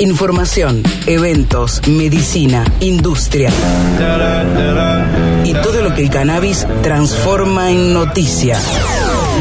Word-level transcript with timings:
Información, 0.00 0.82
eventos, 1.06 1.80
medicina, 1.86 2.64
industria 2.80 3.48
y 5.44 5.52
todo 5.52 5.82
lo 5.82 5.94
que 5.94 6.02
el 6.02 6.10
cannabis 6.10 6.66
transforma 6.82 7.70
en 7.70 7.94
noticia. 7.94 8.58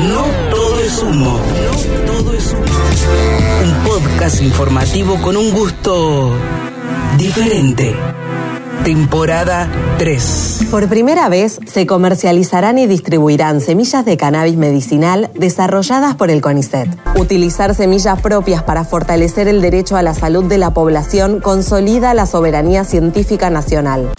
No 0.10 0.24
todo 0.52 0.80
es 0.80 1.02
humo, 1.02 1.40
no 1.40 2.06
todo 2.06 2.34
es 2.34 2.54
humo. 2.54 3.64
Un 3.64 3.84
podcast 3.84 4.44
informativo 4.44 5.20
con 5.24 5.38
un 5.38 5.50
gusto 5.50 6.36
diferente. 7.18 7.96
Temporada 8.84 9.72
3. 9.98 10.68
Por 10.70 10.90
primera 10.90 11.30
vez 11.30 11.58
se 11.66 11.88
comercializarán 11.88 12.78
y 12.78 12.86
distribuirán 12.86 13.62
semillas 13.62 14.04
de 14.04 14.18
cannabis 14.18 14.58
medicinal 14.58 15.32
desarrolladas 15.36 16.16
por 16.16 16.30
el 16.30 16.42
CONICET. 16.42 16.90
Utilizar 17.16 17.74
semillas 17.76 18.22
propias 18.22 18.62
para 18.62 18.84
fortalecer 18.84 19.48
el 19.48 19.62
derecho 19.62 19.96
a 19.96 20.02
la 20.02 20.14
salud 20.14 20.44
de 20.44 20.58
la 20.58 20.74
población 20.74 21.40
consolida 21.40 22.14
la 22.14 22.26
soberanía 22.26 22.84
científica 22.84 23.50
nacional. 23.50 24.12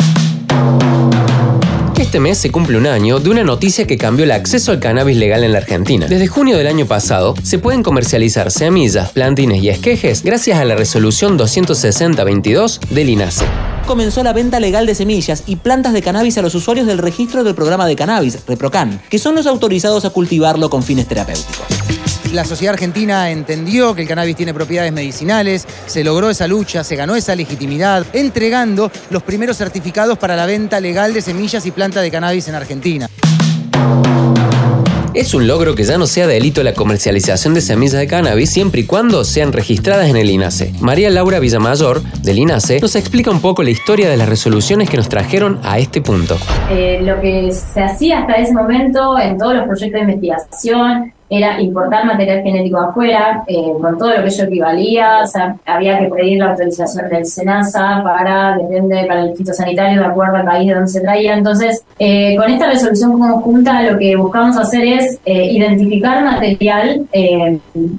Este 1.99 2.19
mes 2.19 2.38
se 2.38 2.51
cumple 2.51 2.79
un 2.79 2.87
año 2.87 3.21
de 3.21 3.29
una 3.29 3.45
noticia 3.45 3.87
que 3.87 3.99
cambió 3.99 4.24
el 4.24 4.30
acceso 4.30 4.73
al 4.73 4.80
cannabis 4.80 5.19
legal 5.19 5.45
en 5.45 5.52
la 5.52 5.59
Argentina. 5.59 6.07
Desde 6.07 6.27
junio 6.27 6.57
del 6.57 6.69
año 6.69 6.87
pasado 6.87 7.35
se 7.43 7.59
pueden 7.59 7.83
comercializar 7.83 8.51
semillas, 8.51 9.10
plantines 9.10 9.62
y 9.62 9.69
esquejes 9.69 10.23
gracias 10.23 10.59
a 10.59 10.65
la 10.65 10.74
resolución 10.74 11.38
260-22 11.38 12.80
del 12.88 13.10
INASE 13.10 13.45
comenzó 13.87 14.23
la 14.23 14.33
venta 14.33 14.61
legal 14.61 14.87
de 14.87 14.95
semillas 14.95 15.45
y 15.47 15.56
plantas 15.56 15.93
de 15.93 16.02
cannabis 16.02 16.38
a 16.38 16.43
los 16.43 16.55
usuarios 16.55 16.87
del 16.87 16.98
registro 16.98 17.45
del 17.45 17.55
programa 17.55 17.87
de 17.87 17.97
cannabis, 17.97 18.45
ReproCan, 18.47 19.01
que 19.10 19.19
son 19.19 19.34
los 19.34 19.47
autorizados 19.47 20.05
a 20.05 20.10
cultivarlo 20.10 20.70
con 20.70 20.83
fines 20.83 21.07
terapéuticos. 21.07 21.66
La 22.33 22.45
sociedad 22.45 22.74
argentina 22.74 23.30
entendió 23.30 23.95
que 23.95 24.02
el 24.02 24.09
cannabis 24.09 24.37
tiene 24.37 24.55
propiedades 24.55 24.93
medicinales, 24.93 25.66
se 25.87 26.02
logró 26.02 26.30
esa 26.30 26.48
lucha, 26.48 26.83
se 26.83 26.97
ganó 26.97 27.15
esa 27.15 27.37
legitimidad, 27.37 28.05
entregando 28.12 28.91
los 29.10 29.23
primeros 29.23 29.57
certificados 29.57 30.19
para 30.19 30.35
la 30.35 30.46
venta 30.46 30.80
legal 30.80 31.15
de 31.15 31.23
semillas 31.23 31.65
y 31.66 31.71
plantas 31.71 32.02
de 32.02 32.10
cannabis 32.10 32.49
en 32.49 32.55
Argentina. 32.55 33.09
Es 35.15 35.32
un 35.32 35.46
logro 35.46 35.76
que 35.76 35.84
ya 35.84 35.96
no 35.96 36.07
sea 36.07 36.26
delito 36.26 36.65
la 36.65 36.74
comercialización 36.74 37.54
de 37.54 37.60
semillas 37.60 38.01
de 38.01 38.09
cannabis 38.09 38.51
siempre 38.51 38.80
y 38.80 38.84
cuando 38.84 39.23
sean 39.23 39.52
registradas 39.52 40.09
en 40.09 40.16
el 40.16 40.29
INASE. 40.29 40.73
María 40.80 41.09
Laura 41.09 41.38
Villamayor, 41.38 42.02
del 42.23 42.40
INASE, 42.40 42.80
nos 42.80 42.96
explica 42.96 43.30
un 43.30 43.40
poco 43.40 43.62
la 43.62 43.71
historia 43.71 44.10
de 44.10 44.16
las 44.16 44.29
resoluciones 44.29 44.90
que 44.90 44.96
nos 44.96 45.09
trajeron 45.09 45.60
a 45.62 45.79
este 45.79 46.02
punto. 46.02 46.37
Eh, 46.68 46.98
lo 47.01 47.21
que 47.21 47.52
se 47.52 47.80
hacía 47.80 48.23
hasta 48.23 48.34
ese 48.34 48.54
momento 48.54 49.16
en 49.16 49.38
todos 49.38 49.54
los 49.54 49.66
proyectos 49.68 50.04
de 50.04 50.12
investigación 50.12 51.12
era 51.29 51.61
importar 51.61 52.05
material 52.05 52.43
genético 52.43 52.79
afuera, 52.79 53.43
eh, 53.47 53.73
con 53.80 53.99
todo 53.99 54.11
lo 54.11 54.23
que 54.23 54.29
ello 54.29 54.45
equivalía, 54.45 55.21
o 55.23 55.27
sea, 55.27 55.57
había 55.65 55.99
que 55.99 56.07
pedir 56.07 56.39
la 56.39 56.51
autorización 56.51 57.09
del 57.09 57.27
SENASA 57.27 58.03
para, 58.03 58.57
depende, 58.59 59.05
para 59.07 59.23
el 59.23 59.37
fitosanitario 59.37 60.01
de 60.01 60.07
acuerdo 60.07 60.37
al 60.37 60.45
país 60.45 60.69
de 60.69 60.75
donde 60.75 60.91
se 60.91 61.01
traía. 61.01 61.35
Entonces, 61.35 61.83
eh, 61.99 62.37
con 62.37 62.51
esta 62.51 62.67
resolución 62.67 63.19
conjunta 63.19 63.83
lo 63.83 63.99
que 63.99 64.17
buscamos 64.17 64.56
hacer 64.59 64.84
es 64.84 65.19
eh, 65.25 65.53
identificar 65.53 66.22
material 66.22 67.06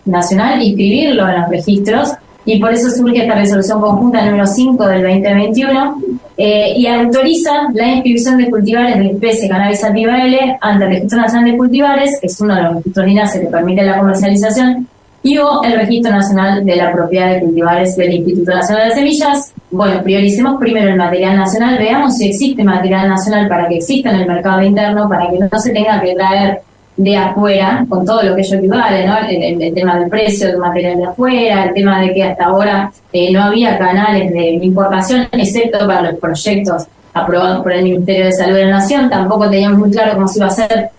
nacional, 0.06 0.62
inscribirlo 0.62 1.28
en 1.28 1.42
los 1.42 1.50
registros, 1.50 2.14
y 2.46 2.60
por 2.60 2.72
eso 2.72 2.90
surge 2.92 3.24
esta 3.24 3.36
resolución 3.36 3.82
conjunta 3.82 4.24
número 4.24 4.46
5 4.46 4.88
del 4.88 5.02
2021, 5.02 5.98
eh, 6.38 6.74
y 6.76 6.88
autoriza 6.88 7.70
la 7.74 7.88
inscripción 7.88 8.38
de 8.38 8.50
cultivares 8.50 8.98
de 8.98 9.06
especie 9.08 9.48
cannabis 9.48 9.80
sativa 9.80 10.22
L 10.26 10.58
ante 10.60 10.84
el 10.84 10.90
Registro 10.92 11.22
Nacional 11.22 11.52
de 11.52 11.58
Cultivares, 11.58 12.18
que 12.20 12.28
es 12.28 12.42
uno 12.42 12.56
de 12.56 12.62
los 12.64 12.74
registros 12.96 13.32
que 13.34 13.48
permite 13.48 13.84
la 13.84 13.98
comercialización, 14.00 14.88
y 15.24 15.40
o 15.40 15.64
el 15.64 15.74
Registro 15.74 16.12
Nacional 16.12 16.64
de 16.64 16.76
la 16.76 16.92
Propiedad 16.92 17.34
de 17.34 17.40
Cultivares 17.40 17.98
del 17.98 18.14
Instituto 18.14 18.52
Nacional 18.52 18.90
de 18.90 18.96
Semillas. 18.96 19.54
Bueno, 19.72 20.04
prioricemos 20.04 20.60
primero 20.60 20.90
el 20.90 20.98
material 20.98 21.38
nacional, 21.38 21.80
veamos 21.80 22.18
si 22.18 22.30
existe 22.30 22.64
material 22.64 23.10
nacional 23.10 23.48
para 23.48 23.68
que 23.68 23.78
exista 23.78 24.12
en 24.12 24.18
el 24.18 24.28
mercado 24.28 24.62
interno, 24.62 25.10
para 25.10 25.32
que 25.32 25.40
no 25.40 25.60
se 25.60 25.72
tenga 25.72 26.00
que 26.00 26.14
traer 26.14 26.62
de 26.98 27.18
afuera, 27.18 27.86
con 27.90 28.06
todo 28.06 28.24
lo 28.24 28.36
que 28.36 28.42
ello 28.42 28.58
equivale, 28.58 29.06
¿no? 29.06 29.18
El, 29.28 29.74
tema 29.74 30.00
del 30.00 30.10
precio 30.10 30.48
del 30.48 30.58
material 30.58 30.98
de 30.98 31.06
afuera, 31.06 31.66
el 31.66 31.74
tema 31.74 32.00
de 32.00 32.14
que 32.14 32.24
hasta 32.24 32.46
ahora 32.46 32.92
eh, 33.12 33.32
no 33.32 33.44
había 33.44 33.78
canales 33.78 34.32
de 34.32 34.52
importación, 34.62 35.28
excepto 35.32 35.86
para 35.86 36.12
los 36.12 36.20
proyectos 36.20 36.88
aprobados 37.14 37.64
por 37.64 37.72
el 37.74 37.84
Ministerio 37.84 38.26
de 38.26 38.32
Salud 38.34 38.56
de 38.56 38.66
la 38.66 38.72
Nación, 38.72 39.10
tampoco 39.10 39.50
teníamos 39.50 39.80
muy 39.80 39.92
claro 39.92 40.14
cómo 40.16 40.28
se 40.28 40.40
iba 40.40 40.48
a 40.48 40.50
hacer 40.50 40.90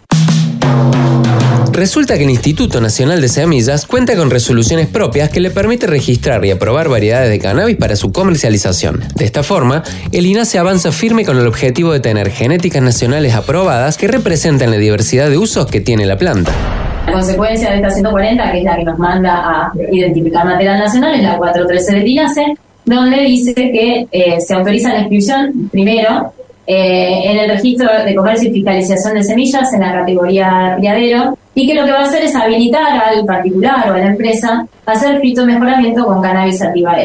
Resulta 1.77 2.17
que 2.17 2.25
el 2.25 2.31
Instituto 2.31 2.81
Nacional 2.81 3.21
de 3.21 3.29
Semillas 3.29 3.85
cuenta 3.85 4.17
con 4.17 4.31
resoluciones 4.31 4.87
propias 4.87 5.29
que 5.29 5.41
le 5.41 5.51
permite 5.51 5.87
registrar 5.87 6.43
y 6.47 6.51
aprobar 6.51 6.89
variedades 6.89 7.29
de 7.29 7.39
cannabis 7.39 7.77
para 7.77 7.97
su 7.97 8.13
comercialización. 8.13 9.01
De 9.15 9.27
esta 9.27 9.43
forma, 9.43 9.83
el 10.11 10.25
INASE 10.25 10.59
avanza 10.59 10.91
firme 10.91 11.27
con 11.27 11.37
el 11.37 11.47
objetivo 11.47 11.93
de 11.93 12.01
tener 12.01 12.31
genéticas 12.31 12.81
nacionales 12.81 13.35
aprobadas 13.35 13.99
que 13.99 14.09
representan 14.09 14.71
la 14.71 14.79
diversidad 14.79 15.29
de 15.29 15.37
usos 15.37 15.67
que 15.67 15.83
tiene 15.83 16.07
la 16.07 16.17
planta. 16.17 16.51
La 17.05 17.13
consecuencia 17.13 17.69
de 17.69 17.77
esta 17.77 17.91
140, 17.91 18.53
que 18.53 18.59
es 18.59 18.65
la 18.65 18.77
que 18.77 18.85
nos 18.85 18.99
manda 18.99 19.35
a 19.35 19.73
identificar 19.93 20.47
material 20.47 20.79
nacional, 20.79 21.15
es 21.15 21.23
la 21.25 21.37
413 21.37 21.95
del 21.95 22.09
INASE, 22.09 22.55
donde 22.87 23.21
dice 23.21 23.53
que 23.55 24.07
eh, 24.11 24.41
se 24.41 24.55
autoriza 24.55 24.95
la 24.95 25.01
inscripción, 25.01 25.69
primero, 25.71 26.33
eh, 26.67 27.31
en 27.31 27.39
el 27.39 27.51
registro 27.51 27.89
de 28.05 28.15
comercio 28.15 28.51
y 28.51 28.53
fiscalización 28.53 29.15
de 29.15 29.23
semillas 29.23 29.73
en 29.73 29.81
la 29.81 29.93
categoría 29.93 30.75
criadero 30.79 31.39
y 31.55 31.67
que 31.67 31.75
lo 31.75 31.85
que 31.85 31.93
va 31.93 32.01
a 32.01 32.05
hacer 32.05 32.25
es 32.25 32.35
habilitar 32.35 33.01
al 33.01 33.25
particular 33.25 33.91
o 33.91 33.95
a 33.95 33.99
la 33.99 34.07
empresa 34.07 34.67
a 34.85 34.93
hacer 34.93 35.21
mejoramiento 35.47 36.05
con 36.05 36.21
cannabis 36.21 36.59
sativa. 36.59 36.97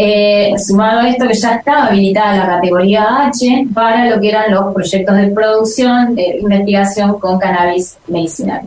Eh, 0.00 0.54
sumado 0.58 1.00
a 1.00 1.08
esto 1.08 1.26
que 1.26 1.34
ya 1.34 1.56
está 1.56 1.86
habilitada 1.88 2.36
la 2.36 2.46
categoría 2.46 3.26
H 3.26 3.66
para 3.74 4.08
lo 4.08 4.20
que 4.20 4.28
eran 4.28 4.52
los 4.52 4.72
proyectos 4.72 5.16
de 5.16 5.28
producción, 5.28 6.14
de 6.14 6.38
investigación 6.40 7.18
con 7.18 7.38
cannabis 7.38 7.98
medicinal. 8.06 8.62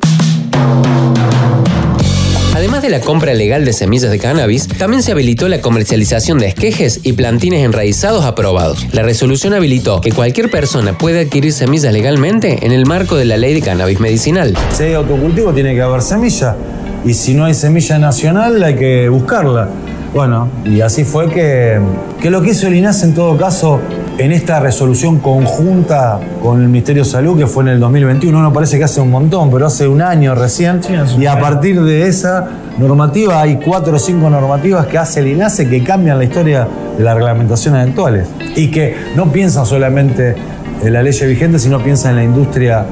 Además 2.62 2.84
de 2.84 2.92
la 2.92 3.00
compra 3.00 3.34
legal 3.34 3.66
de 3.66 3.74
semillas 3.74 4.12
de 4.12 4.20
cannabis, 4.20 4.68
también 4.68 5.02
se 5.02 5.12
habilitó 5.12 5.48
la 5.48 5.62
comercialización 5.62 6.38
de 6.38 6.46
esquejes 6.46 7.00
y 7.02 7.14
plantines 7.14 7.66
enraizados 7.66 8.24
aprobados. 8.24 8.86
La 8.94 9.02
resolución 9.02 9.56
habilitó 9.56 10.00
que 10.00 10.12
cualquier 10.12 10.52
persona 10.52 10.96
puede 10.96 11.22
adquirir 11.22 11.54
semillas 11.54 11.92
legalmente 11.92 12.64
en 12.64 12.72
el 12.72 12.86
marco 12.86 13.16
de 13.16 13.26
la 13.26 13.36
ley 13.36 13.56
de 13.56 13.64
cannabis 13.64 14.00
medicinal. 14.00 14.56
Si 14.74 14.84
hay 14.84 14.94
autocultivo 14.94 15.52
tiene 15.56 15.74
que 15.74 15.82
haber 15.82 16.04
semilla 16.04 16.56
y 17.04 17.16
si 17.16 17.34
no 17.34 17.46
hay 17.46 17.56
semilla 17.56 17.98
nacional 17.98 18.64
hay 18.64 18.76
que 18.76 19.10
buscarla. 19.10 19.68
Bueno, 20.14 20.50
y 20.66 20.82
así 20.82 21.06
fue 21.06 21.30
que, 21.30 21.80
que 22.20 22.30
lo 22.30 22.42
que 22.42 22.50
hizo 22.50 22.68
el 22.68 22.76
INAS 22.76 23.02
en 23.04 23.14
todo 23.14 23.38
caso 23.38 23.80
en 24.18 24.34
esta 24.34 24.60
resolución 24.60 25.20
conjunta 25.20 26.20
con 26.44 26.62
el 26.62 26.68
Ministerio 26.68 27.04
de 27.04 27.10
Salud, 27.10 27.38
que 27.38 27.48
fue 27.48 27.64
en 27.64 27.70
el 27.70 27.80
2021, 27.80 28.42
no 28.42 28.52
parece 28.52 28.78
que 28.78 28.84
hace 28.84 29.00
un 29.00 29.10
montón, 29.10 29.50
pero 29.50 29.68
hace 29.68 29.88
un 29.88 30.02
año 30.02 30.36
recién, 30.36 30.82
y 31.18 31.26
a 31.28 31.40
partir 31.40 31.82
de 31.82 32.08
esa 32.08 32.46
normativa 32.78 33.40
hay 33.40 33.58
cuatro 33.64 33.96
o 33.96 34.00
cinco 34.00 34.30
normativas 34.30 34.86
que 34.88 34.98
hace 34.98 35.22
el 35.22 35.28
INASE 35.28 35.70
que 35.70 35.82
cambian 35.82 36.18
la 36.18 36.26
historia 36.26 36.68
de 36.98 37.04
las 37.04 37.16
reglamentaciones 37.16 37.88
actuales 37.88 38.28
y 38.58 38.70
que 38.70 38.96
no 39.16 39.32
piensan 39.32 39.66
solamente 39.66 40.36
en 40.84 40.92
la 40.92 41.02
ley 41.04 41.18
vigente, 41.26 41.58
sino 41.58 41.82
piensan 41.82 42.12
en 42.12 42.16
la 42.18 42.24
industria 42.26 42.86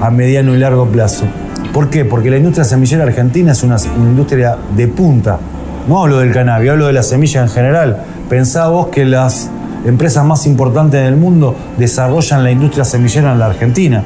a 0.00 0.10
mediano 0.10 0.54
y 0.54 0.58
largo 0.58 0.86
plazo. 0.86 1.26
¿Por 1.74 1.90
qué? 1.90 2.06
Porque 2.06 2.30
la 2.30 2.38
industria 2.38 2.64
semillera 2.64 3.04
argentina 3.04 3.52
es 3.52 3.62
una 3.62 3.76
industria 3.98 4.56
de 4.74 4.88
punta 4.88 5.38
no 5.88 6.02
hablo 6.02 6.18
del 6.18 6.32
cannabis, 6.32 6.70
hablo 6.70 6.86
de 6.86 6.92
la 6.92 7.02
semilla 7.02 7.42
en 7.42 7.48
general. 7.48 7.98
Pensá 8.28 8.68
vos 8.68 8.88
que 8.88 9.04
las 9.04 9.50
empresas 9.84 10.24
más 10.24 10.46
importantes 10.46 11.02
del 11.02 11.16
mundo 11.16 11.54
desarrollan 11.76 12.44
la 12.44 12.50
industria 12.50 12.84
semillera 12.84 13.32
en 13.32 13.38
la 13.38 13.46
Argentina. 13.46 14.04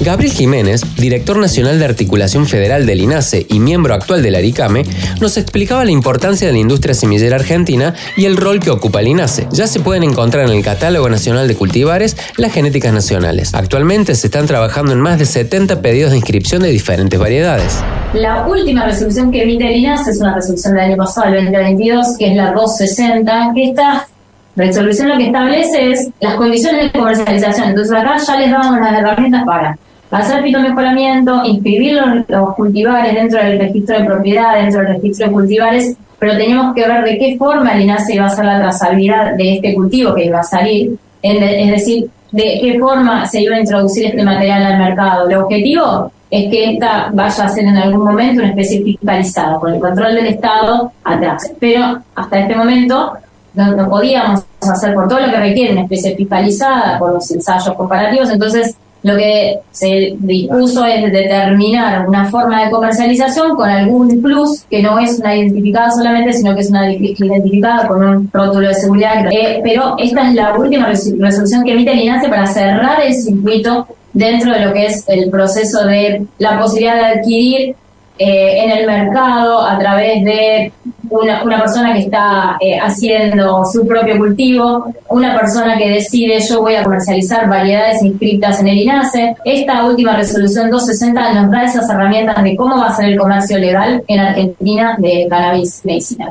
Gabriel 0.00 0.32
Jiménez, 0.32 0.80
director 0.96 1.36
nacional 1.36 1.78
de 1.78 1.84
articulación 1.84 2.46
federal 2.46 2.86
del 2.86 3.02
INASE 3.02 3.46
y 3.50 3.60
miembro 3.60 3.92
actual 3.92 4.22
del 4.22 4.34
ARICAME, 4.34 4.84
nos 5.20 5.36
explicaba 5.36 5.84
la 5.84 5.90
importancia 5.90 6.46
de 6.46 6.54
la 6.54 6.58
industria 6.58 6.94
semillera 6.94 7.36
argentina 7.36 7.94
y 8.16 8.24
el 8.24 8.38
rol 8.38 8.60
que 8.60 8.70
ocupa 8.70 9.00
el 9.00 9.08
INASE. 9.08 9.46
Ya 9.52 9.66
se 9.66 9.80
pueden 9.80 10.02
encontrar 10.02 10.46
en 10.46 10.56
el 10.56 10.64
Catálogo 10.64 11.10
Nacional 11.10 11.48
de 11.48 11.54
Cultivares 11.54 12.16
las 12.38 12.50
genéticas 12.50 12.94
nacionales. 12.94 13.52
Actualmente 13.52 14.14
se 14.14 14.28
están 14.28 14.46
trabajando 14.46 14.92
en 14.92 15.00
más 15.00 15.18
de 15.18 15.26
70 15.26 15.82
pedidos 15.82 16.12
de 16.12 16.16
inscripción 16.16 16.62
de 16.62 16.70
diferentes 16.70 17.20
variedades. 17.20 17.84
La 18.14 18.46
última 18.46 18.86
resolución 18.86 19.30
que 19.30 19.42
emite 19.42 19.66
el 19.66 19.80
INASE 19.80 20.12
es 20.12 20.20
una 20.20 20.34
resolución 20.34 20.76
del 20.76 20.84
año 20.84 20.96
pasado, 20.96 21.26
el 21.34 21.44
2022, 21.44 22.16
que 22.18 22.28
es 22.28 22.36
la 22.36 22.52
260, 22.52 23.52
que 23.54 23.64
esta 23.68 24.08
resolución 24.56 25.10
lo 25.10 25.18
que 25.18 25.26
establece 25.26 25.90
es 25.90 26.08
las 26.20 26.36
condiciones 26.36 26.90
de 26.90 26.98
comercialización. 26.98 27.68
Entonces 27.68 27.94
acá 27.94 28.16
ya 28.16 28.36
les 28.36 28.50
damos 28.50 28.80
las 28.80 28.92
herramientas 28.94 29.44
para 29.44 29.78
hacer 30.10 30.42
mejoramiento, 30.42 31.44
inscribir 31.44 32.00
los, 32.28 32.54
cultivares 32.54 33.14
dentro 33.14 33.42
del 33.42 33.58
registro 33.58 33.98
de 33.98 34.04
propiedad, 34.04 34.54
dentro 34.54 34.80
del 34.80 34.94
registro 34.94 35.26
de 35.26 35.32
cultivares, 35.32 35.96
pero 36.18 36.36
teníamos 36.36 36.74
que 36.74 36.86
ver 36.86 37.04
de 37.04 37.18
qué 37.18 37.36
forma 37.38 37.72
el 37.72 37.82
INASE 37.82 38.14
iba 38.14 38.24
a 38.24 38.28
hacer 38.28 38.44
la 38.44 38.58
trazabilidad 38.58 39.34
de 39.34 39.54
este 39.54 39.74
cultivo 39.74 40.14
que 40.14 40.26
iba 40.26 40.40
a 40.40 40.44
salir, 40.44 40.96
es 41.22 41.70
decir, 41.70 42.10
de 42.32 42.58
qué 42.60 42.78
forma 42.78 43.26
se 43.26 43.40
iba 43.40 43.56
a 43.56 43.60
introducir 43.60 44.06
este 44.06 44.22
material 44.22 44.64
al 44.64 44.78
mercado. 44.78 45.28
El 45.28 45.36
objetivo 45.36 46.12
es 46.30 46.50
que 46.50 46.72
esta 46.72 47.10
vaya 47.12 47.44
a 47.44 47.48
ser 47.48 47.64
en 47.64 47.76
algún 47.76 48.04
momento 48.04 48.40
una 48.40 48.50
especie 48.50 48.82
fiscalizada, 48.82 49.58
con 49.58 49.74
el 49.74 49.80
control 49.80 50.14
del 50.14 50.26
Estado 50.26 50.92
atrás. 51.02 51.52
Pero 51.58 52.00
hasta 52.14 52.38
este 52.38 52.54
momento 52.54 53.12
no 53.54 53.88
podíamos 53.88 54.44
hacer 54.60 54.94
por 54.94 55.08
todo 55.08 55.20
lo 55.20 55.30
que 55.30 55.38
requiere 55.38 55.72
una 55.72 55.82
especie 55.82 56.14
fiscalizada, 56.14 56.98
por 56.98 57.14
los 57.14 57.30
ensayos 57.30 57.74
comparativos, 57.74 58.30
entonces 58.30 58.76
lo 59.02 59.16
que 59.16 59.58
se 59.70 60.14
dispuso 60.18 60.84
es 60.84 61.10
determinar 61.10 62.06
una 62.06 62.26
forma 62.26 62.64
de 62.64 62.70
comercialización 62.70 63.56
con 63.56 63.68
algún 63.68 64.20
plus 64.20 64.64
que 64.70 64.82
no 64.82 64.98
es 64.98 65.18
una 65.18 65.36
identificada 65.36 65.90
solamente, 65.90 66.32
sino 66.34 66.54
que 66.54 66.60
es 66.60 66.70
una 66.70 66.92
identificada 66.92 67.88
con 67.88 68.04
un 68.04 68.30
rótulo 68.32 68.68
de 68.68 68.74
seguridad. 68.74 69.26
Eh, 69.30 69.60
pero 69.62 69.96
esta 69.98 70.28
es 70.28 70.34
la 70.34 70.54
última 70.54 70.86
resolución 70.86 71.64
que 71.64 71.72
emite 71.72 71.92
el 71.92 72.00
INASE 72.00 72.28
para 72.28 72.46
cerrar 72.46 73.00
el 73.02 73.14
circuito 73.14 73.86
dentro 74.12 74.52
de 74.52 74.60
lo 74.66 74.72
que 74.72 74.86
es 74.86 75.08
el 75.08 75.30
proceso 75.30 75.86
de 75.86 76.26
la 76.38 76.58
posibilidad 76.58 76.96
de 76.96 77.20
adquirir 77.20 77.76
eh, 78.18 78.64
en 78.64 78.70
el 78.70 78.86
mercado 78.86 79.62
a 79.62 79.78
través 79.78 80.22
de 80.24 80.72
una, 81.10 81.42
una 81.44 81.58
persona 81.58 81.92
que 81.92 82.00
está 82.00 82.56
eh, 82.60 82.78
haciendo 82.78 83.64
su 83.64 83.86
propio 83.86 84.16
cultivo, 84.16 84.92
una 85.08 85.38
persona 85.38 85.76
que 85.76 85.90
decide 85.90 86.40
yo 86.40 86.60
voy 86.62 86.76
a 86.76 86.82
comercializar 86.82 87.48
variedades 87.48 88.02
inscritas 88.02 88.60
en 88.60 88.68
el 88.68 88.78
INASE. 88.78 89.36
Esta 89.44 89.84
última 89.84 90.16
resolución 90.16 90.70
260 90.70 91.34
nos 91.34 91.50
da 91.50 91.64
esas 91.64 91.88
herramientas 91.90 92.42
de 92.42 92.56
cómo 92.56 92.78
va 92.78 92.88
a 92.88 92.96
ser 92.96 93.06
el 93.06 93.18
comercio 93.18 93.58
legal 93.58 94.02
en 94.06 94.20
Argentina 94.20 94.96
de 94.98 95.26
cannabis 95.28 95.80
medicinal. 95.84 96.30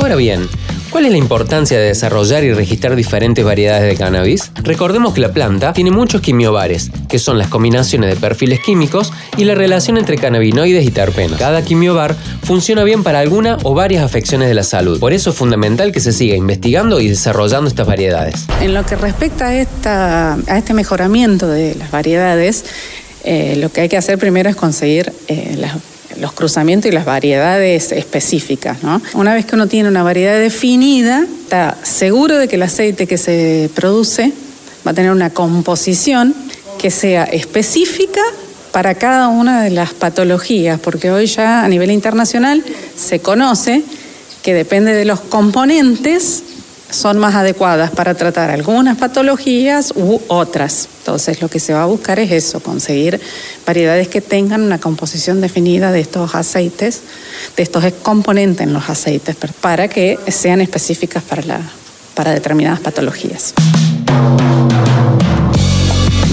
Ahora 0.00 0.16
bien, 0.16 0.48
¿Cuál 0.90 1.06
es 1.06 1.12
la 1.12 1.18
importancia 1.18 1.78
de 1.78 1.86
desarrollar 1.86 2.42
y 2.42 2.52
registrar 2.52 2.96
diferentes 2.96 3.44
variedades 3.44 3.88
de 3.88 3.96
cannabis? 3.96 4.50
Recordemos 4.56 5.14
que 5.14 5.20
la 5.20 5.32
planta 5.32 5.72
tiene 5.72 5.92
muchos 5.92 6.20
quimiobares, 6.20 6.90
que 7.08 7.20
son 7.20 7.38
las 7.38 7.46
combinaciones 7.46 8.10
de 8.10 8.16
perfiles 8.16 8.58
químicos 8.58 9.12
y 9.36 9.44
la 9.44 9.54
relación 9.54 9.98
entre 9.98 10.18
cannabinoides 10.18 10.84
y 10.84 10.90
terpenos. 10.90 11.38
Cada 11.38 11.62
quimiobar 11.62 12.16
funciona 12.42 12.82
bien 12.82 13.04
para 13.04 13.20
alguna 13.20 13.56
o 13.62 13.72
varias 13.72 14.02
afecciones 14.02 14.48
de 14.48 14.54
la 14.54 14.64
salud. 14.64 14.98
Por 14.98 15.12
eso 15.12 15.30
es 15.30 15.36
fundamental 15.36 15.92
que 15.92 16.00
se 16.00 16.12
siga 16.12 16.34
investigando 16.34 17.00
y 17.00 17.08
desarrollando 17.08 17.68
estas 17.68 17.86
variedades. 17.86 18.46
En 18.60 18.74
lo 18.74 18.84
que 18.84 18.96
respecta 18.96 19.50
a, 19.84 20.56
este 20.58 20.74
mejoramiento 20.74 21.46
de 21.46 21.76
las 21.76 21.92
variedades, 21.92 22.64
eh, 23.22 23.54
lo 23.58 23.70
que 23.70 23.82
hay 23.82 23.88
que 23.88 23.96
hacer 23.96 24.18
primero 24.18 24.50
es 24.50 24.56
conseguir 24.56 25.12
eh, 25.28 25.54
las 25.56 25.76
los 26.20 26.32
cruzamientos 26.32 26.90
y 26.90 26.94
las 26.94 27.04
variedades 27.04 27.92
específicas. 27.92 28.82
¿no? 28.82 29.00
Una 29.14 29.34
vez 29.34 29.46
que 29.46 29.54
uno 29.54 29.66
tiene 29.66 29.88
una 29.88 30.02
variedad 30.02 30.38
definida, 30.38 31.26
está 31.42 31.76
seguro 31.82 32.38
de 32.38 32.48
que 32.48 32.56
el 32.56 32.62
aceite 32.62 33.06
que 33.06 33.18
se 33.18 33.70
produce 33.74 34.32
va 34.86 34.92
a 34.92 34.94
tener 34.94 35.10
una 35.10 35.30
composición 35.30 36.34
que 36.78 36.90
sea 36.90 37.24
específica 37.24 38.22
para 38.72 38.94
cada 38.94 39.28
una 39.28 39.62
de 39.62 39.70
las 39.70 39.92
patologías, 39.94 40.78
porque 40.78 41.10
hoy 41.10 41.26
ya 41.26 41.64
a 41.64 41.68
nivel 41.68 41.90
internacional 41.90 42.62
se 42.96 43.18
conoce 43.20 43.82
que 44.42 44.54
depende 44.54 44.92
de 44.92 45.04
los 45.04 45.20
componentes 45.20 46.42
son 46.90 47.18
más 47.18 47.34
adecuadas 47.34 47.90
para 47.90 48.14
tratar 48.14 48.50
algunas 48.50 48.98
patologías 48.98 49.92
u 49.94 50.20
otras. 50.28 50.88
Entonces 51.00 51.40
lo 51.40 51.48
que 51.48 51.60
se 51.60 51.72
va 51.72 51.82
a 51.82 51.86
buscar 51.86 52.18
es 52.18 52.30
eso, 52.30 52.60
conseguir 52.60 53.20
variedades 53.66 54.08
que 54.08 54.20
tengan 54.20 54.62
una 54.62 54.78
composición 54.78 55.40
definida 55.40 55.92
de 55.92 56.00
estos 56.00 56.34
aceites, 56.34 57.02
de 57.56 57.62
estos 57.62 57.84
componentes 58.02 58.66
en 58.66 58.72
los 58.72 58.88
aceites, 58.90 59.36
para 59.60 59.88
que 59.88 60.18
sean 60.28 60.60
específicas 60.60 61.22
para, 61.22 61.42
la, 61.42 61.60
para 62.14 62.32
determinadas 62.32 62.80
patologías 62.80 63.54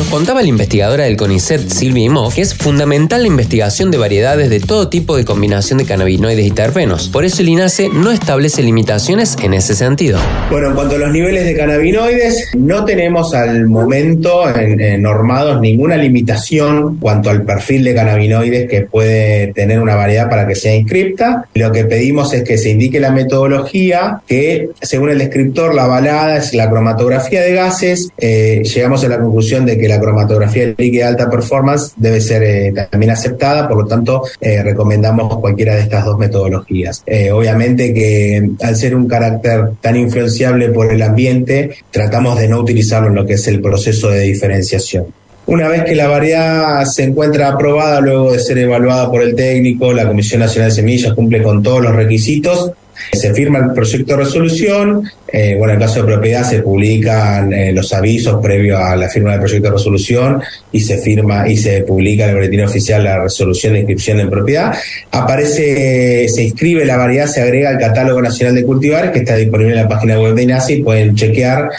contaba 0.09 0.41
la 0.41 0.47
investigadora 0.47 1.03
del 1.03 1.17
CONICET, 1.17 1.69
Silvia 1.69 2.05
Imhoff, 2.05 2.35
que 2.35 2.41
es 2.41 2.55
fundamental 2.55 3.21
la 3.23 3.27
investigación 3.27 3.91
de 3.91 3.97
variedades 3.97 4.49
de 4.49 4.59
todo 4.59 4.89
tipo 4.89 5.17
de 5.17 5.25
combinación 5.25 5.79
de 5.79 5.85
cannabinoides 5.85 6.45
y 6.45 6.51
terpenos. 6.51 7.09
Por 7.09 7.25
eso 7.25 7.41
el 7.41 7.49
INASE 7.49 7.89
no 7.89 8.11
establece 8.11 8.63
limitaciones 8.63 9.35
en 9.43 9.53
ese 9.53 9.75
sentido. 9.75 10.19
Bueno, 10.49 10.69
en 10.69 10.75
cuanto 10.75 10.95
a 10.95 10.97
los 10.99 11.11
niveles 11.11 11.45
de 11.45 11.55
cannabinoides, 11.55 12.51
no 12.57 12.85
tenemos 12.85 13.33
al 13.33 13.65
momento 13.65 14.47
en, 14.55 15.01
normados 15.01 15.59
ninguna 15.59 15.97
limitación 15.97 16.97
cuanto 16.97 17.29
al 17.29 17.43
perfil 17.43 17.83
de 17.83 17.93
cannabinoides 17.93 18.69
que 18.69 18.81
puede 18.81 19.53
tener 19.53 19.79
una 19.79 19.95
variedad 19.95 20.29
para 20.29 20.47
que 20.47 20.55
sea 20.55 20.75
inscripta. 20.75 21.45
Lo 21.53 21.71
que 21.71 21.83
pedimos 21.83 22.33
es 22.33 22.43
que 22.43 22.57
se 22.57 22.69
indique 22.69 22.99
la 22.99 23.11
metodología 23.11 24.21
que, 24.25 24.69
según 24.81 25.09
el 25.09 25.19
descriptor, 25.19 25.75
la 25.75 25.83
avalada 25.83 26.37
es 26.37 26.53
la 26.53 26.69
cromatografía 26.69 27.41
de 27.41 27.53
gases. 27.53 28.09
Eh, 28.17 28.61
llegamos 28.63 29.03
a 29.03 29.09
la 29.09 29.19
conclusión 29.19 29.65
de 29.65 29.77
que 29.77 29.87
la 29.87 29.96
cromatografía 29.99 30.73
líquida 30.77 31.07
alta 31.07 31.29
performance 31.29 31.93
debe 31.95 32.21
ser 32.21 32.43
eh, 32.43 32.87
también 32.89 33.11
aceptada, 33.11 33.67
por 33.67 33.77
lo 33.77 33.85
tanto 33.85 34.23
eh, 34.39 34.61
recomendamos 34.63 35.37
cualquiera 35.39 35.75
de 35.75 35.81
estas 35.81 36.05
dos 36.05 36.17
metodologías. 36.17 37.03
Eh, 37.05 37.31
obviamente 37.31 37.93
que 37.93 38.49
al 38.61 38.75
ser 38.75 38.95
un 38.95 39.07
carácter 39.07 39.71
tan 39.81 39.95
influenciable 39.95 40.69
por 40.69 40.91
el 40.91 41.01
ambiente, 41.01 41.71
tratamos 41.91 42.37
de 42.39 42.47
no 42.47 42.59
utilizarlo 42.59 43.09
en 43.09 43.15
lo 43.15 43.25
que 43.25 43.33
es 43.33 43.47
el 43.47 43.61
proceso 43.61 44.09
de 44.09 44.21
diferenciación. 44.21 45.05
Una 45.47 45.69
vez 45.69 45.85
que 45.85 45.95
la 45.95 46.09
variedad 46.09 46.83
se 46.83 47.03
encuentra 47.03 47.47
aprobada, 47.47 48.01
luego 48.01 48.33
de 48.33 48.39
ser 48.39 48.57
evaluada 48.57 49.09
por 49.09 49.21
el 49.21 49.33
técnico, 49.33 49.93
la 49.93 50.05
Comisión 50.05 50.41
Nacional 50.41 50.71
de 50.71 50.75
Semillas 50.75 51.13
cumple 51.13 51.41
con 51.41 51.63
todos 51.63 51.81
los 51.81 51.95
requisitos, 51.95 52.73
se 53.11 53.33
firma 53.33 53.59
el 53.59 53.71
proyecto 53.73 54.13
de 54.13 54.23
resolución, 54.23 55.09
eh, 55.27 55.55
bueno, 55.57 55.73
en 55.73 55.79
caso 55.79 56.01
de 56.01 56.05
propiedad 56.05 56.43
se 56.43 56.61
publican 56.61 57.51
eh, 57.51 57.71
los 57.73 57.91
avisos 57.93 58.41
previos 58.41 58.79
a 58.79 58.95
la 58.95 59.09
firma 59.09 59.31
del 59.31 59.39
proyecto 59.41 59.67
de 59.67 59.73
resolución 59.73 60.41
y 60.71 60.79
se 60.79 60.97
firma 60.99 61.47
y 61.49 61.57
se 61.57 61.81
publica 61.81 62.23
en 62.23 62.29
el 62.29 62.35
boletín 62.35 62.61
oficial 62.61 63.03
la 63.03 63.23
resolución 63.23 63.73
de 63.73 63.79
inscripción 63.79 64.19
en 64.19 64.29
propiedad. 64.29 64.73
Aparece, 65.11 66.27
se 66.29 66.43
inscribe 66.43 66.85
la 66.85 66.97
variedad, 66.97 67.27
se 67.27 67.41
agrega 67.41 67.69
al 67.69 67.77
catálogo 67.77 68.21
nacional 68.21 68.55
de 68.55 68.63
cultivares 68.63 69.11
que 69.11 69.19
está 69.19 69.35
disponible 69.35 69.73
en 69.73 69.81
la 69.83 69.87
página 69.87 70.19
web 70.19 70.33
de 70.33 70.43
INASI 70.43 70.77
pueden 70.77 71.15
chequear. 71.15 71.69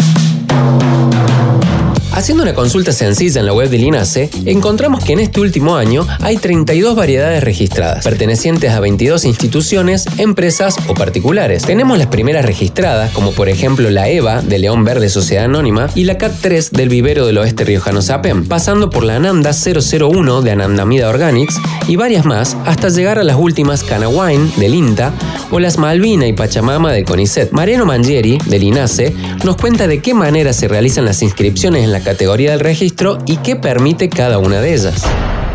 Haciendo 2.19 2.43
una 2.43 2.53
consulta 2.53 2.91
sencilla 2.91 3.39
en 3.39 3.47
la 3.47 3.53
web 3.53 3.71
del 3.71 3.85
INASE, 3.85 4.29
encontramos 4.45 5.05
que 5.05 5.13
en 5.13 5.21
este 5.21 5.41
último 5.41 5.77
año 5.77 6.05
hay 6.19 6.37
32 6.37 6.97
variedades 6.97 7.45
registradas, 7.45 8.03
pertenecientes 8.03 8.73
a 8.73 8.81
22 8.81 9.25
instituciones, 9.25 10.05
empresas 10.17 10.75
o 10.89 10.95
particulares. 10.95 11.63
Tenemos 11.63 11.97
las 11.97 12.09
primeras 12.09 12.45
registradas, 12.45 13.13
como 13.13 13.31
por 13.31 13.49
ejemplo 13.49 13.89
la 13.89 14.09
EVA 14.09 14.43
de 14.43 14.59
León 14.59 14.83
Verde 14.83 15.11
Sociedad 15.11 15.45
Anónima 15.45 15.91
y 15.95 16.05
la 16.05 16.19
CAT3 16.19 16.71
del 16.71 16.89
Vivero 16.89 17.25
del 17.25 17.39
Oeste 17.39 17.65
Riojano 17.65 18.03
Sapem, 18.03 18.49
pasando 18.49 18.91
por 18.91 19.05
la 19.05 19.15
Ananda 19.15 19.53
001 19.53 20.43
de 20.43 20.51
Anandamida 20.51 21.11
Organics 21.11 21.55
y 21.87 21.95
varias 21.95 22.25
más 22.25 22.57
hasta 22.67 22.89
llegar 22.89 23.21
a 23.21 23.25
las 23.25 23.37
últimas 23.37 23.85
Canawine 23.85 24.51
del 24.57 24.75
INTA 24.75 25.13
o 25.53 25.61
las 25.61 25.79
Malvina 25.79 26.27
y 26.27 26.33
Pachamama 26.33 26.93
del 26.93 27.05
CONICET. 27.05 27.53
Mariano 27.53 27.87
Mangieri, 27.87 28.39
del 28.47 28.65
INASE, 28.65 29.15
nos 29.45 29.57
cuenta 29.57 29.87
de 29.87 30.03
qué 30.03 30.15
manera 30.15 30.53
se 30.53 30.67
realizan 30.67 31.05
las 31.05 31.23
inscripciones 31.23 31.85
en 31.85 31.93
la 31.93 32.08
categoría 32.09 32.53
del 32.53 32.61
registro 32.61 33.19
y 33.27 33.37
qué 33.37 33.55
permite 33.55 34.09
cada 34.09 34.39
una 34.39 34.63
de 34.63 34.73
ellas. 34.73 35.05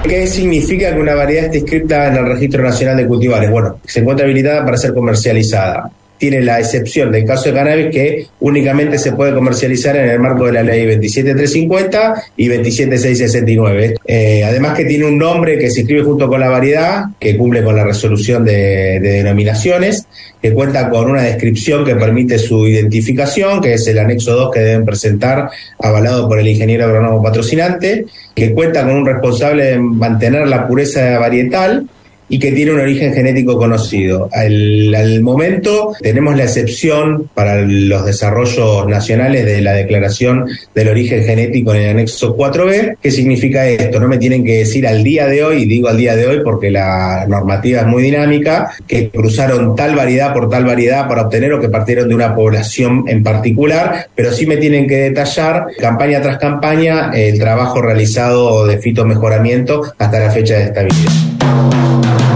¿Qué 0.04 0.28
significa 0.28 0.94
que 0.94 1.00
una 1.00 1.16
variedad 1.16 1.46
esté 1.46 1.58
inscrita 1.58 2.10
en 2.10 2.18
el 2.18 2.28
Registro 2.28 2.62
Nacional 2.62 2.98
de 2.98 3.08
Cultivares? 3.08 3.50
Bueno, 3.50 3.80
se 3.84 4.02
encuentra 4.02 4.26
habilitada 4.26 4.64
para 4.64 4.78
ser 4.78 4.94
comercializada 4.94 5.90
tiene 6.24 6.40
la 6.40 6.58
excepción 6.58 7.12
del 7.12 7.26
caso 7.26 7.50
de 7.50 7.54
cannabis 7.54 7.88
que 7.92 8.28
únicamente 8.40 8.98
se 8.98 9.12
puede 9.12 9.34
comercializar 9.34 9.98
en 9.98 10.10
el 10.10 10.22
marco 10.22 10.46
de 10.46 10.54
la 10.54 10.64
ley 10.64 10.86
27350 10.86 12.24
y 12.38 12.48
27669. 12.48 13.96
Eh, 14.06 14.42
además 14.46 14.78
que 14.78 14.86
tiene 14.86 15.04
un 15.04 15.18
nombre 15.18 15.58
que 15.58 15.70
se 15.70 15.82
escribe 15.82 16.04
junto 16.04 16.30
con 16.30 16.40
la 16.40 16.48
variedad, 16.48 17.08
que 17.20 17.36
cumple 17.36 17.62
con 17.62 17.76
la 17.76 17.84
resolución 17.84 18.46
de, 18.46 19.02
denominaciones, 19.02 20.08
que 20.42 20.54
cuenta 20.54 20.90
con 20.90 21.12
una 21.12 21.24
descripción 21.24 21.84
que 21.84 21.98
permite 21.98 22.40
su 22.40 22.70
identificación, 22.70 23.60
que 23.60 23.74
es 23.74 23.86
el 23.88 24.00
anexo 24.00 24.34
2 24.34 24.52
que 24.54 24.62
deben 24.62 24.86
presentar, 24.86 25.50
avalado 25.78 26.30
por 26.30 26.40
el 26.40 26.48
ingeniero 26.48 26.86
agrónomo 26.86 27.22
patrocinante, 27.22 28.06
que 28.34 28.54
cuenta 28.54 28.84
con 28.84 28.96
un 28.96 29.06
responsable 29.06 29.66
de 29.66 29.80
mantener 29.80 30.48
la 30.48 30.66
pureza 30.70 31.20
varietal, 31.20 31.86
y 32.30 32.40
que 32.40 32.52
tiene 32.52 32.74
un 32.74 32.80
origen 32.80 33.14
genético 33.14 33.58
conocido. 33.58 34.30
Al, 34.32 35.22
momento 35.22 35.94
tenemos 36.02 36.36
la 36.36 36.44
excepción 36.44 37.30
para 37.34 37.62
los 37.62 38.06
desarrollos 38.06 38.88
nacionales 38.88 39.46
de 39.46 39.62
la 39.62 39.74
declaración 39.74 40.46
del 40.74 40.90
origen 40.90 41.24
genético 41.24 41.74
en 41.74 41.82
el 41.82 41.90
anexo 41.92 42.36
4B. 42.36 42.98
¿Qué 43.02 43.12
significa 43.12 43.68
esto? 43.68 44.00
No 44.00 44.08
me 44.08 44.18
tienen 44.18 44.44
que 44.44 44.60
decir 44.60 44.88
al 44.88 45.04
día 45.04 45.28
de 45.28 45.44
hoy, 45.44 45.64
y 45.64 45.66
digo 45.66 45.88
al 45.88 45.98
día 45.98 46.16
de 46.16 46.28
hoy 46.28 46.42
porque 46.44 46.72
la 46.72 47.26
normativa 47.28 47.82
es 47.82 47.88
muy 47.88 48.04
dinámica, 48.04 48.72
que 48.88 49.10
cruzaron 49.10 49.76
tal 49.76 49.96
variedad 49.96 50.34
por 50.34 50.50
tal 50.50 50.66
variedad 50.66 51.08
para 51.08 51.24
obtener 51.24 51.54
o 51.54 51.62
que 51.62 51.70
partieron 51.70 52.10
de 52.10 52.16
una 52.16 52.36
población 52.36 53.06
en 53.08 53.24
particular, 53.24 54.08
pero 54.16 54.32
sí 54.32 54.46
me 54.46 54.58
tienen 54.58 54.88
que 54.88 54.98
detallar 54.98 55.68
campaña 55.80 56.22
tras 56.22 56.38
campaña 56.38 57.12
el 57.14 57.40
trabajo 57.40 57.82
realizado 57.82 58.66
de 58.66 58.78
fitomejoramiento 58.78 59.94
hasta 59.98 60.20
la 60.20 60.32
fecha 60.32 60.56
de 60.56 60.64
estabilidad. 60.66 61.33
Thank 61.44 62.22
you. 62.22 62.33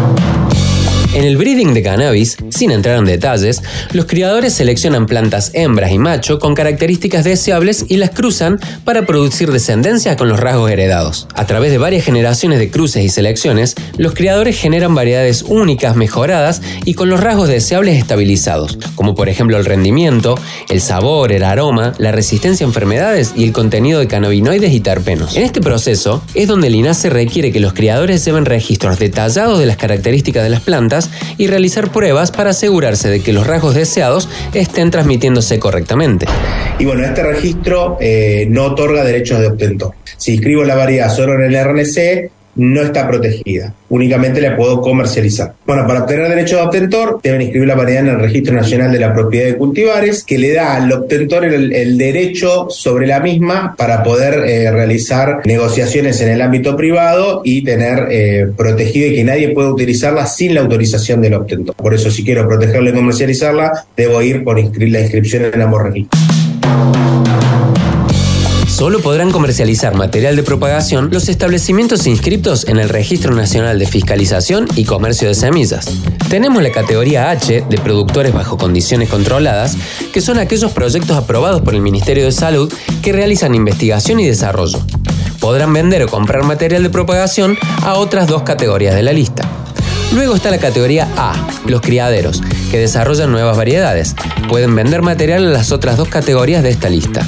En 1.17 1.24
el 1.24 1.36
breeding 1.36 1.74
de 1.74 1.81
cannabis, 1.81 2.38
sin 2.50 2.69
entrar 2.69 3.00
en 3.00 3.05
detalles, 3.05 3.63
los 3.91 4.05
criadores 4.05 4.53
seleccionan 4.53 5.07
plantas 5.07 5.50
hembras 5.55 5.91
y 5.91 5.97
macho 5.97 6.38
con 6.38 6.53
características 6.53 7.24
deseables 7.24 7.86
y 7.89 7.97
las 7.97 8.12
cruzan 8.12 8.59
para 8.83 9.07
producir 9.07 9.51
descendencia 9.51 10.15
con 10.15 10.29
los 10.29 10.39
rasgos 10.39 10.69
heredados. 10.69 11.27
A 11.33 11.47
través 11.47 11.71
de 11.71 11.79
varias 11.79 12.05
generaciones 12.05 12.59
de 12.59 12.69
cruces 12.69 13.03
y 13.03 13.09
selecciones, 13.09 13.74
los 13.97 14.13
criadores 14.13 14.59
generan 14.59 14.93
variedades 14.93 15.41
únicas 15.41 15.95
mejoradas 15.95 16.62
y 16.86 16.93
con 16.93 17.09
los 17.09 17.19
rasgos 17.19 17.50
deseables 17.50 17.97
estabilizados, 17.97 18.77
como 18.93 19.15
por 19.15 19.27
ejemplo 19.27 19.57
el 19.57 19.65
rendimiento, 19.65 20.36
el 20.69 20.81
sabor, 20.81 21.31
el 21.31 21.43
aroma, 21.43 21.93
la 21.97 22.12
resistencia 22.12 22.63
a 22.63 22.69
enfermedades 22.69 23.33
y 23.36 23.43
el 23.43 23.53
contenido 23.53 24.00
de 24.00 24.07
cannabinoides 24.07 24.71
y 24.71 24.81
terpenos. 24.81 25.36
En 25.36 25.45
este 25.45 25.62
proceso 25.62 26.21
es 26.36 26.47
donde 26.47 26.67
el 26.67 26.75
INASE 26.75 27.09
requiere 27.09 27.51
que 27.51 27.59
los 27.59 27.74
criadores 27.74 28.24
lleven 28.24 28.45
registros 28.45 29.00
detallados 29.00 29.57
de 29.57 29.65
las 29.65 29.77
características 29.77 30.43
de 30.43 30.51
las 30.51 30.62
plantas 30.62 31.06
y 31.37 31.47
realizar 31.47 31.91
pruebas 31.91 32.31
para 32.31 32.51
asegurarse 32.51 33.09
de 33.09 33.21
que 33.21 33.33
los 33.33 33.47
rasgos 33.47 33.75
deseados 33.75 34.29
estén 34.53 34.91
transmitiéndose 34.91 35.59
correctamente. 35.59 36.25
Y 36.79 36.85
bueno, 36.85 37.03
este 37.05 37.23
registro 37.23 37.97
eh, 37.99 38.45
no 38.49 38.65
otorga 38.65 39.03
derechos 39.03 39.39
de 39.39 39.47
obtentor. 39.47 39.93
Si 40.17 40.33
inscribo 40.33 40.63
la 40.63 40.75
variedad 40.75 41.13
solo 41.15 41.35
en 41.35 41.43
el 41.43 41.63
RNC, 41.63 42.31
no 42.57 42.81
está 42.81 43.07
protegida. 43.07 43.73
Únicamente 43.89 44.41
la 44.41 44.55
puedo 44.55 44.81
comercializar. 44.81 45.53
Bueno, 45.65 45.87
para 45.87 46.01
obtener 46.01 46.27
derecho 46.27 46.57
de 46.57 46.63
obtentor, 46.63 47.19
deben 47.23 47.41
inscribir 47.41 47.67
la 47.67 47.75
variedad 47.75 48.03
en 48.03 48.09
el 48.09 48.19
Registro 48.19 48.53
Nacional 48.53 48.91
de 48.91 48.99
la 48.99 49.13
Propiedad 49.13 49.45
de 49.47 49.57
Cultivares, 49.57 50.23
que 50.23 50.37
le 50.37 50.53
da 50.53 50.75
al 50.75 50.91
obtentor 50.91 51.45
el, 51.45 51.97
derecho 51.97 52.67
sobre 52.69 53.07
la 53.07 53.19
misma 53.19 53.75
para 53.77 54.03
poder 54.03 54.43
eh, 54.45 54.69
realizar 54.71 55.41
negociaciones 55.45 56.19
en 56.21 56.29
el 56.29 56.41
ámbito 56.41 56.75
privado 56.75 57.41
y 57.43 57.63
tener 57.63 58.07
eh, 58.11 58.47
protegido 58.55 59.07
y 59.07 59.15
que 59.15 59.23
nadie 59.23 59.49
pueda 59.49 59.71
utilizarla 59.71 60.25
sin 60.25 60.53
la 60.53 60.61
autorización 60.61 61.21
del 61.21 61.35
obtentor. 61.35 61.75
Por 61.75 61.93
eso, 61.93 62.11
si 62.11 62.23
quiero 62.23 62.47
protegerla 62.47 62.89
y 62.89 62.93
comercializarla, 62.93 63.85
debo 63.95 64.21
ir 64.21 64.43
por 64.43 64.59
inscribir 64.59 64.93
la 64.93 65.01
inscripción 65.01 65.45
en 65.45 65.61
ambos 65.61 65.83
registros. 65.83 66.21
Solo 68.77 69.00
podrán 69.00 69.31
comercializar 69.31 69.96
material 69.96 70.36
de 70.36 70.43
propagación 70.43 71.10
los 71.12 71.29
establecimientos 71.29 72.05
inscritos 72.05 72.67
en 72.67 72.77
el 72.77 72.89
Registro 72.89 73.34
Nacional 73.34 73.79
de 73.79 73.88
Fiscalización 73.88 74.67
y 74.75 74.86
Comercio 74.86 75.27
de 75.27 75.34
Semillas. 75.34 75.88
Tenemos 76.29 76.62
la 76.62 76.69
categoría 76.69 77.31
H 77.31 77.65
de 77.67 77.77
productores 77.79 78.34
bajo 78.34 78.55
condiciones 78.60 79.10
controladas, 79.10 79.75
que 80.13 80.22
son 80.22 80.38
aquellos 80.38 80.74
proyectos 80.74 81.17
aprobados 81.17 81.62
por 81.62 81.74
el 81.74 81.81
Ministerio 81.81 82.25
de 82.25 82.31
Salud 82.31 82.72
que 83.01 83.13
realizan 83.13 83.55
investigación 83.55 84.19
y 84.19 84.27
desarrollo. 84.27 84.77
Podrán 85.39 85.74
vender 85.74 86.03
o 86.03 86.07
comprar 86.07 86.43
material 86.43 86.84
de 86.84 86.91
propagación 86.91 87.57
a 87.81 87.96
otras 87.96 88.27
dos 88.27 88.43
categorías 88.43 88.93
de 88.93 89.01
la 89.01 89.12
lista. 89.12 89.66
Luego 90.13 90.35
está 90.35 90.49
la 90.49 90.57
categoría 90.57 91.07
A, 91.17 91.33
los 91.67 91.81
criaderos, 91.81 92.41
que 92.71 92.79
desarrollan 92.79 93.31
nuevas 93.31 93.57
variedades. 93.57 94.15
Pueden 94.47 94.75
vender 94.75 95.01
material 95.01 95.45
a 95.47 95.49
las 95.49 95.71
otras 95.71 95.97
dos 95.97 96.07
categorías 96.07 96.63
de 96.63 96.69
esta 96.69 96.89
lista. 96.89 97.25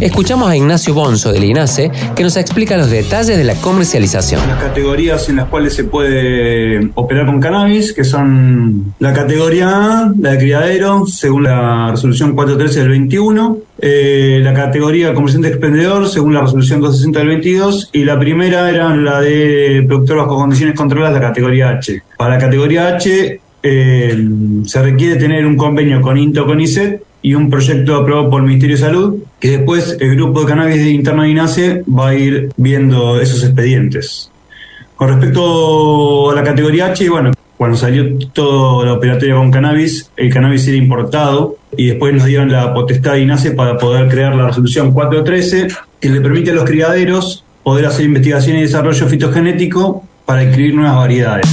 Escuchamos 0.00 0.50
a 0.50 0.56
Ignacio 0.56 0.94
Bonzo 0.94 1.32
del 1.32 1.44
INASE 1.44 1.92
que 2.16 2.24
nos 2.24 2.36
explica 2.36 2.76
los 2.76 2.90
detalles 2.90 3.36
de 3.36 3.44
la 3.44 3.54
comercialización. 3.54 4.46
Las 4.48 4.60
categorías 4.60 5.28
en 5.28 5.36
las 5.36 5.46
cuales 5.46 5.74
se 5.74 5.84
puede 5.84 6.90
operar 6.94 7.26
con 7.26 7.40
cannabis, 7.40 7.92
que 7.92 8.02
son 8.02 8.94
la 8.98 9.12
categoría 9.12 9.68
A, 9.68 10.12
la 10.18 10.32
de 10.32 10.38
criadero, 10.38 11.06
según 11.06 11.44
la 11.44 11.92
resolución 11.92 12.34
413 12.34 12.80
del 12.80 12.88
21, 12.88 13.58
eh, 13.84 14.40
la 14.40 14.54
categoría 14.54 15.12
comerciante 15.12 15.48
expendedor, 15.48 16.08
según 16.08 16.34
la 16.34 16.42
resolución 16.42 16.80
260 16.80 17.18
del 17.18 17.28
22, 17.28 17.90
y 17.92 18.04
la 18.04 18.16
primera 18.16 18.70
era 18.70 18.94
la 18.94 19.20
de 19.20 19.84
productor 19.88 20.18
bajo 20.18 20.36
condiciones 20.36 20.76
controladas, 20.76 21.14
la 21.14 21.28
categoría 21.28 21.70
H. 21.70 22.00
Para 22.16 22.34
la 22.34 22.38
categoría 22.38 22.94
H 22.94 23.40
eh, 23.60 24.28
se 24.64 24.82
requiere 24.82 25.16
tener 25.16 25.44
un 25.44 25.56
convenio 25.56 26.00
con 26.00 26.16
INTO, 26.16 26.46
con 26.46 26.60
ISET, 26.60 27.02
y 27.22 27.34
un 27.34 27.50
proyecto 27.50 27.96
aprobado 27.96 28.30
por 28.30 28.40
el 28.40 28.46
Ministerio 28.46 28.76
de 28.76 28.82
Salud, 28.82 29.16
que 29.40 29.58
después 29.58 29.96
el 29.98 30.14
grupo 30.14 30.42
de 30.42 30.46
cannabis 30.46 30.86
interno 30.86 31.22
de 31.24 31.30
INASE 31.30 31.82
va 31.84 32.10
a 32.10 32.14
ir 32.14 32.50
viendo 32.56 33.20
esos 33.20 33.42
expedientes. 33.42 34.30
Con 34.94 35.08
respecto 35.08 36.30
a 36.30 36.34
la 36.36 36.44
categoría 36.44 36.86
H, 36.86 37.08
bueno, 37.08 37.32
cuando 37.62 37.76
salió 37.76 38.18
toda 38.32 38.86
la 38.86 38.94
operatoria 38.94 39.36
con 39.36 39.52
cannabis, 39.52 40.10
el 40.16 40.34
cannabis 40.34 40.66
era 40.66 40.76
importado 40.76 41.58
y 41.76 41.86
después 41.86 42.12
nos 42.12 42.24
dieron 42.24 42.50
la 42.50 42.74
potestad 42.74 43.12
de 43.12 43.20
INASE 43.20 43.52
para 43.52 43.78
poder 43.78 44.08
crear 44.08 44.34
la 44.34 44.48
resolución 44.48 44.92
413, 44.92 45.68
que 46.00 46.08
le 46.08 46.20
permite 46.20 46.50
a 46.50 46.54
los 46.54 46.64
criaderos 46.64 47.44
poder 47.62 47.86
hacer 47.86 48.06
investigación 48.06 48.56
y 48.56 48.62
desarrollo 48.62 49.06
fitogenético 49.06 50.02
para 50.26 50.42
inscribir 50.42 50.74
nuevas 50.74 50.96
variedades. 50.96 51.46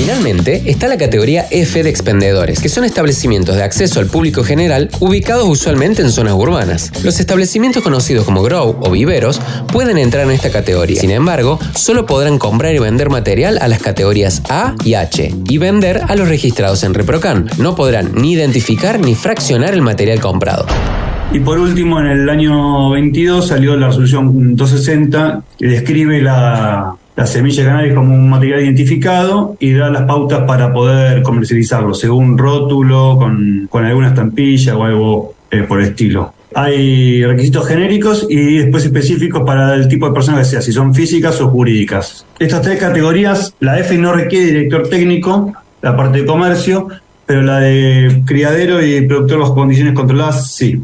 Finalmente, 0.00 0.62
está 0.64 0.88
la 0.88 0.96
categoría 0.96 1.44
F 1.50 1.82
de 1.82 1.90
expendedores, 1.90 2.60
que 2.62 2.70
son 2.70 2.84
establecimientos 2.84 3.56
de 3.56 3.62
acceso 3.62 4.00
al 4.00 4.06
público 4.06 4.42
general 4.42 4.88
ubicados 4.98 5.46
usualmente 5.46 6.00
en 6.00 6.10
zonas 6.10 6.32
urbanas. 6.32 6.90
Los 7.04 7.20
establecimientos 7.20 7.82
conocidos 7.82 8.24
como 8.24 8.42
grow 8.42 8.80
o 8.80 8.90
viveros 8.90 9.42
pueden 9.70 9.98
entrar 9.98 10.24
en 10.24 10.30
esta 10.30 10.50
categoría. 10.50 10.98
Sin 10.98 11.10
embargo, 11.10 11.58
solo 11.74 12.06
podrán 12.06 12.38
comprar 12.38 12.74
y 12.74 12.78
vender 12.78 13.10
material 13.10 13.58
a 13.60 13.68
las 13.68 13.82
categorías 13.82 14.42
A 14.48 14.74
y 14.86 14.94
H 14.94 15.34
y 15.46 15.58
vender 15.58 16.00
a 16.08 16.16
los 16.16 16.30
registrados 16.30 16.82
en 16.82 16.94
Reprocan. 16.94 17.50
No 17.58 17.74
podrán 17.74 18.12
ni 18.14 18.32
identificar 18.32 19.00
ni 19.00 19.14
fraccionar 19.14 19.74
el 19.74 19.82
material 19.82 20.18
comprado. 20.18 20.64
Y 21.30 21.40
por 21.40 21.58
último, 21.58 22.00
en 22.00 22.06
el 22.06 22.28
año 22.30 22.88
22 22.88 23.46
salió 23.46 23.76
la 23.76 23.88
resolución 23.88 24.56
260 24.56 25.42
que 25.58 25.66
describe 25.66 26.22
la 26.22 26.96
la 27.20 27.26
semilla 27.26 27.62
de 27.62 27.68
cannabis 27.68 27.92
como 27.92 28.14
un 28.14 28.30
material 28.30 28.62
identificado 28.62 29.54
y 29.60 29.74
da 29.74 29.90
las 29.90 30.04
pautas 30.04 30.44
para 30.44 30.72
poder 30.72 31.22
comercializarlo, 31.22 31.92
según 31.92 32.38
rótulo, 32.38 33.18
con, 33.18 33.68
alguna 33.84 34.08
estampilla 34.08 34.74
o 34.74 34.84
algo 34.84 35.34
eh, 35.50 35.64
por 35.64 35.80
el 35.80 35.88
estilo. 35.88 36.32
Hay 36.54 37.22
requisitos 37.22 37.68
genéricos 37.68 38.26
y 38.26 38.56
después 38.56 38.86
específicos 38.86 39.42
para 39.44 39.74
el 39.74 39.86
tipo 39.86 40.08
de 40.08 40.14
persona 40.14 40.38
que 40.38 40.46
sea, 40.46 40.62
si 40.62 40.72
son 40.72 40.94
físicas 40.94 41.38
o 41.42 41.50
jurídicas. 41.50 42.24
Estas 42.38 42.62
tres 42.62 42.80
categorías, 42.80 43.54
la 43.60 43.78
F 43.78 43.98
no 43.98 44.14
requiere 44.14 44.46
director 44.46 44.88
técnico, 44.88 45.52
la 45.82 45.94
parte 45.94 46.20
de 46.20 46.26
comercio, 46.26 46.88
pero 47.26 47.42
la 47.42 47.60
de 47.60 48.22
criadero 48.24 48.82
y 48.82 49.02
productor 49.02 49.40
bajo 49.40 49.54
condiciones 49.54 49.92
controladas 49.92 50.54
sí. 50.54 50.80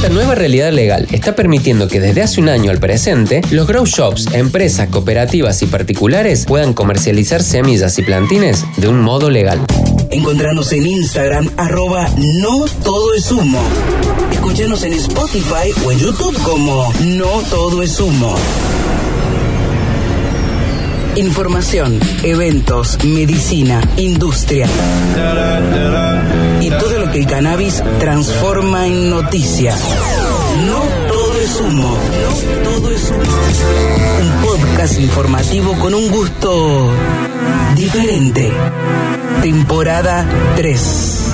Esta 0.00 0.14
nueva 0.14 0.34
realidad 0.34 0.72
legal 0.72 1.06
está 1.12 1.36
permitiendo 1.36 1.86
que 1.86 2.00
desde 2.00 2.22
hace 2.22 2.40
un 2.40 2.48
año 2.48 2.70
al 2.70 2.78
presente, 2.78 3.42
los 3.50 3.66
grow 3.66 3.84
shops, 3.84 4.28
empresas, 4.32 4.88
cooperativas 4.88 5.60
y 5.60 5.66
particulares 5.66 6.46
puedan 6.46 6.72
comercializar 6.72 7.42
semillas 7.42 7.98
y 7.98 8.02
plantines 8.02 8.64
de 8.78 8.88
un 8.88 9.02
modo 9.02 9.28
legal. 9.28 9.60
Encontrarnos 10.10 10.72
en 10.72 10.86
Instagram 10.86 11.50
arroba 11.58 12.08
no 12.16 12.64
todo 12.82 13.12
es 13.12 13.30
humo. 13.30 13.60
Escúchanos 14.32 14.84
en 14.84 14.94
Spotify 14.94 15.70
o 15.84 15.92
en 15.92 15.98
YouTube 15.98 16.42
como 16.44 16.90
No 17.04 17.42
todo 17.50 17.82
es 17.82 18.00
humo. 18.00 18.34
Información, 21.16 22.00
eventos, 22.22 23.04
medicina, 23.04 23.82
industria. 23.98 24.66
Y 26.60 26.70
todo 26.70 26.98
lo 26.98 27.10
que 27.10 27.18
el 27.20 27.26
cannabis 27.26 27.82
transforma 27.98 28.86
en 28.86 29.10
noticia. 29.10 29.74
No 30.66 30.80
todo 31.08 31.40
es 31.40 31.60
humo. 31.60 31.96
No 32.22 32.70
todo 32.70 32.90
es 32.90 33.10
humo. 33.10 33.22
Un 34.20 34.42
podcast 34.42 34.98
informativo 35.00 35.72
con 35.78 35.94
un 35.94 36.10
gusto 36.10 36.90
diferente. 37.74 38.52
Temporada 39.42 40.26
3. 40.56 41.29